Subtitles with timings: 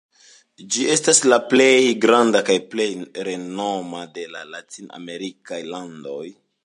[0.75, 2.87] Ĝi estas la plej granda kaj plej
[3.29, 6.23] renoma de la latin-amerikaj landoj.